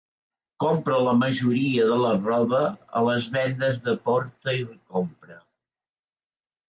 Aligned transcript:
Compra 0.61 1.01
la 1.07 1.11
majoria 1.23 1.85
de 1.91 1.99
la 2.05 2.13
roba 2.23 2.61
a 3.01 3.03
les 3.09 3.29
vendes 3.37 3.83
de 3.89 3.95
"porta 4.09 4.57
i 4.63 4.67
compra". 4.97 5.39